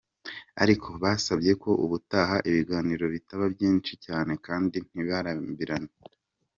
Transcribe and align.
Ariko, 0.63 0.89
basabye 1.03 1.51
ko 1.63 1.69
ubutaha 1.83 2.35
ibiganiro 2.49 3.05
bitaba 3.13 3.45
byinshi 3.55 3.93
cyane 4.05 4.31
kandi 4.45 4.75
ntibirambirane. 4.89 5.91